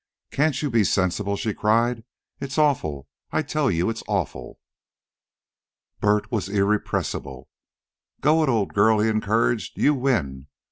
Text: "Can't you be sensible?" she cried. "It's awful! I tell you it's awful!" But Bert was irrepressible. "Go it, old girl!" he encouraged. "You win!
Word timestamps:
"Can't 0.31 0.59
you 0.63 0.71
be 0.71 0.83
sensible?" 0.83 1.35
she 1.37 1.53
cried. 1.53 2.03
"It's 2.39 2.57
awful! 2.57 3.07
I 3.31 3.43
tell 3.43 3.69
you 3.69 3.87
it's 3.87 4.01
awful!" 4.07 4.59
But 5.99 6.07
Bert 6.23 6.31
was 6.31 6.49
irrepressible. 6.49 7.49
"Go 8.19 8.41
it, 8.41 8.49
old 8.49 8.73
girl!" 8.73 8.97
he 8.97 9.09
encouraged. 9.09 9.77
"You 9.77 9.93
win! 9.93 10.47